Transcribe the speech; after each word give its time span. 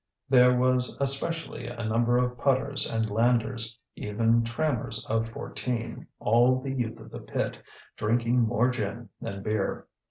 There 0.29 0.57
was 0.57 0.97
especially 0.99 1.67
a 1.67 1.85
number 1.85 2.17
of 2.17 2.35
putters 2.35 2.91
and 2.91 3.07
landers, 3.07 3.77
even 3.95 4.41
trammers 4.43 5.05
of 5.05 5.29
fourteen, 5.29 6.07
all 6.19 6.59
the 6.59 6.73
youth 6.73 6.99
of 6.99 7.11
the 7.11 7.19
pit, 7.19 7.61
drinking 7.97 8.39
more 8.39 8.71
gin 8.71 9.09
than 9.21 9.43
beer. 9.43 9.85